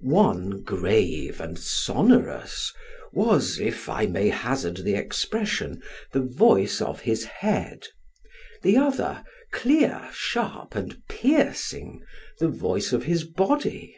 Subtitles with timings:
[0.00, 2.72] One grave and sonorous,
[3.12, 7.88] was, if I may hazard the expression, the voice of his head:
[8.62, 12.00] the other, clear, sharp, and piercing,
[12.38, 13.94] the voice of his body.